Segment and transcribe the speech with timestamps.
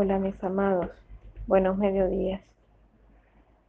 [0.00, 0.92] Hola mis amados,
[1.48, 2.40] buenos mediodías.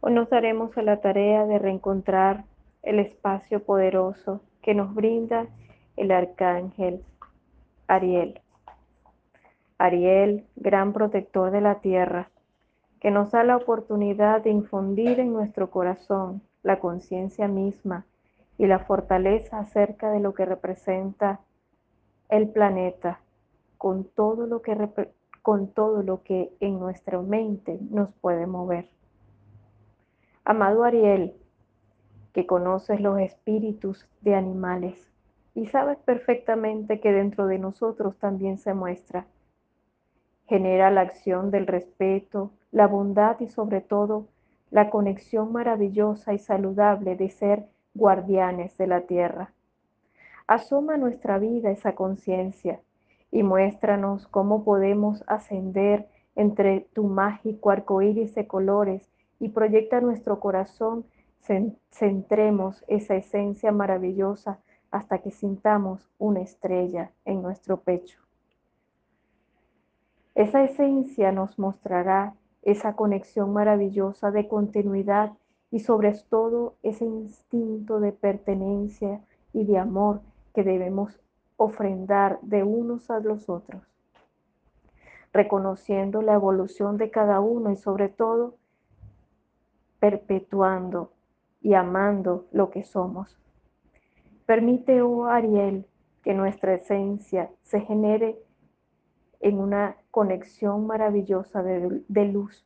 [0.00, 2.44] Hoy nos daremos a la tarea de reencontrar
[2.82, 5.46] el espacio poderoso que nos brinda
[5.96, 7.02] el arcángel
[7.86, 8.42] Ariel.
[9.78, 12.28] Ariel, gran protector de la tierra,
[13.00, 18.04] que nos da la oportunidad de infundir en nuestro corazón la conciencia misma
[18.58, 21.40] y la fortaleza acerca de lo que representa
[22.28, 23.18] el planeta
[23.78, 24.74] con todo lo que
[25.42, 28.88] con todo lo que en nuestra mente nos puede mover.
[30.44, 31.34] Amado Ariel,
[32.32, 35.10] que conoces los espíritus de animales
[35.54, 39.26] y sabes perfectamente que dentro de nosotros también se muestra.
[40.46, 44.28] Genera la acción del respeto, la bondad y sobre todo
[44.70, 49.52] la conexión maravillosa y saludable de ser guardianes de la tierra.
[50.46, 52.80] Asoma nuestra vida esa conciencia
[53.30, 60.40] y muéstranos cómo podemos ascender entre tu mágico arco iris de colores y proyecta nuestro
[60.40, 61.04] corazón,
[61.90, 64.58] centremos esa esencia maravillosa
[64.90, 68.20] hasta que sintamos una estrella en nuestro pecho.
[70.34, 75.32] Esa esencia nos mostrará esa conexión maravillosa de continuidad
[75.70, 79.20] y sobre todo ese instinto de pertenencia
[79.52, 80.20] y de amor
[80.54, 81.18] que debemos
[81.58, 83.82] ofrendar de unos a los otros,
[85.32, 88.54] reconociendo la evolución de cada uno y sobre todo
[89.98, 91.12] perpetuando
[91.60, 93.36] y amando lo que somos.
[94.46, 95.84] Permite, oh Ariel,
[96.22, 98.38] que nuestra esencia se genere
[99.40, 102.64] en una conexión maravillosa de, de, luz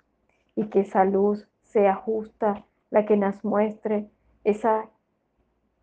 [0.55, 4.11] y que esa luz sea justa la que nos muestre
[4.45, 4.91] esa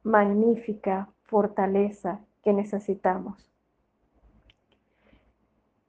[0.03, 3.49] magnífica fortaleza que necesitamos.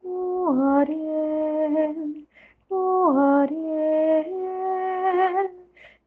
[0.02, 2.26] Oh Ariel,
[2.68, 4.30] oh Ariel,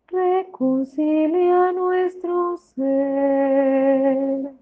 [0.08, 4.54] reconcilia nuestro ser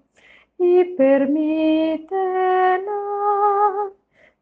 [0.58, 3.90] y permite la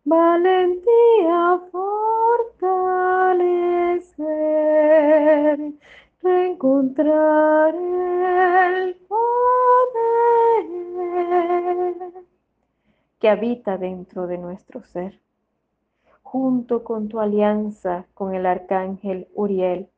[0.04, 2.52] valentía fortalecer,
[6.22, 7.39] reencontrar
[13.20, 15.20] que habita dentro de nuestro ser.
[16.22, 19.88] Junto con tu alianza con el arcángel Uriel,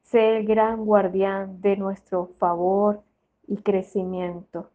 [0.00, 3.02] sé el gran guardián de nuestro favor
[3.46, 4.70] y crecimiento,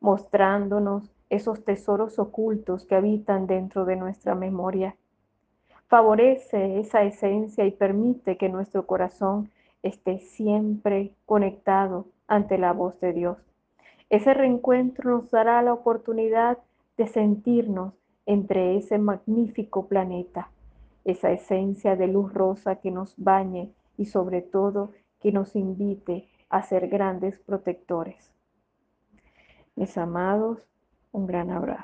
[0.00, 4.96] mostrándonos esos tesoros ocultos que habitan dentro de nuestra memoria.
[5.86, 9.50] Favorece esa esencia y permite que nuestro corazón
[9.82, 13.38] esté siempre conectado ante la voz de Dios.
[14.10, 16.58] Ese reencuentro nos dará la oportunidad
[17.02, 17.94] de sentirnos
[18.26, 20.52] entre ese magnífico planeta,
[21.04, 26.62] esa esencia de luz rosa que nos bañe y sobre todo que nos invite a
[26.62, 28.32] ser grandes protectores.
[29.74, 30.68] Mis amados,
[31.10, 31.80] un gran abrazo.